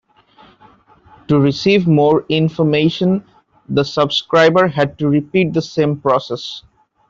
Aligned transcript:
To 1.27 1.39
receive 1.39 1.85
more 1.87 2.25
information 2.27 3.23
the 3.69 3.83
subscriber 3.83 4.67
had 4.67 4.97
to 4.97 5.07
repeat 5.07 5.53
the 5.53 5.61
same 5.61 5.95
process. 5.95 6.63